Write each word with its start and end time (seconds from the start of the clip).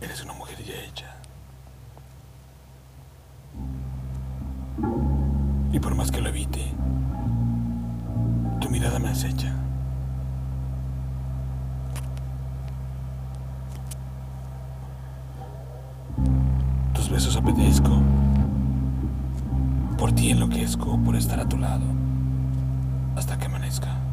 Eres 0.00 0.22
una 0.22 0.34
mujer 0.34 0.62
ya 0.62 0.74
hecha. 0.74 1.06
Y 5.72 5.78
por 5.80 5.94
más 5.94 6.10
que 6.10 6.20
lo 6.20 6.28
evite, 6.28 6.72
tu 8.60 8.68
mirada 8.70 8.98
me 8.98 9.08
acecha. 9.08 9.54
Tus 16.94 17.10
besos 17.10 17.36
apetezco. 17.36 18.00
Por 19.98 20.12
ti 20.12 20.30
enloquezco, 20.30 20.98
por 20.98 21.16
estar 21.16 21.40
a 21.40 21.48
tu 21.48 21.56
lado, 21.56 21.86
hasta 23.16 23.38
que 23.38 23.46
amanezca. 23.46 24.05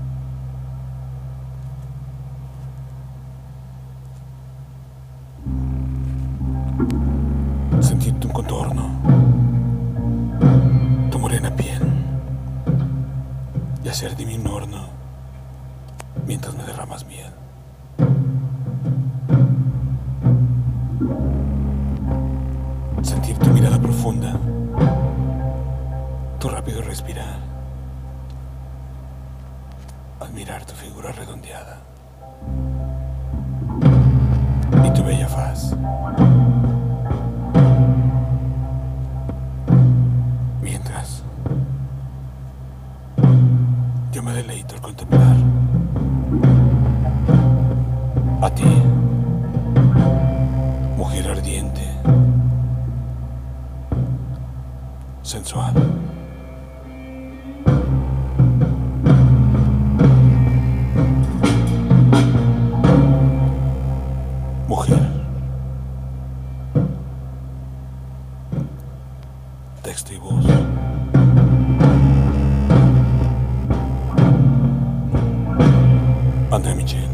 Contorno, 8.34 8.90
tu 11.12 11.20
morena 11.20 11.56
piel, 11.56 11.82
y 13.84 13.88
hacer 13.88 14.18
de 14.18 14.26
mí 14.26 14.36
un 14.36 14.48
horno 14.48 14.88
mientras 16.26 16.56
me 16.56 16.64
derramas 16.64 17.06
miel. 17.06 17.32
Sentir 23.04 23.38
tu 23.38 23.50
mirada 23.52 23.80
profunda, 23.80 24.36
tu 26.40 26.50
rápido 26.50 26.82
respirar, 26.82 27.38
admirar 30.20 30.66
tu 30.66 30.74
figura 30.74 31.12
redondeada 31.12 31.82
y 34.86 34.90
tu 34.92 35.04
bella 35.04 35.28
faz. 35.28 35.76
Deleito 44.34 44.76
al 44.76 44.82
contemplar 44.82 45.36
a 48.42 48.50
ti, 48.50 48.66
mujer 50.98 51.30
ardiente, 51.30 51.82
sensual. 55.22 55.74
Mujer. 64.68 65.00
Texto 69.84 70.14
y 70.14 70.18
voz. 70.18 70.83
pandemici 76.54 77.13